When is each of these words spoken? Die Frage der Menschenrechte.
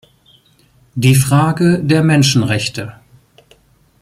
Die 0.95 1.13
Frage 1.13 1.83
der 1.83 2.01
Menschenrechte. 2.01 2.95